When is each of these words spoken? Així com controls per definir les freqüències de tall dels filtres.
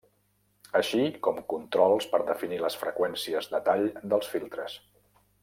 Així 0.77 1.01
com 1.27 1.41
controls 1.53 2.07
per 2.13 2.21
definir 2.31 2.59
les 2.63 2.79
freqüències 2.85 3.51
de 3.53 3.61
tall 3.69 3.87
dels 4.15 4.33
filtres. 4.35 4.81